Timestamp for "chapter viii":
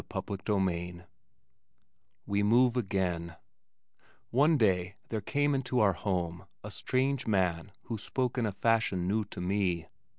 0.11-1.03